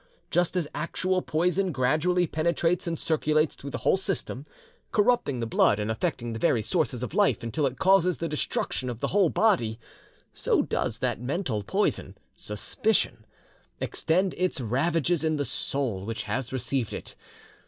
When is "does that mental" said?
10.63-11.61